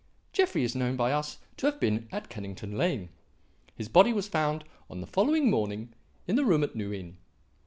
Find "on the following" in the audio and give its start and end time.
4.89-5.47